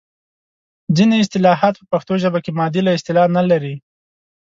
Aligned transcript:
ځینې 0.95 1.15
اصطلاحات 1.23 1.73
په 1.79 1.85
پښتو 1.91 2.13
ژبه 2.23 2.39
کې 2.43 2.51
معادله 2.57 2.91
اصطلاح 2.97 3.27
نه 3.37 3.43
لري. 3.51 3.75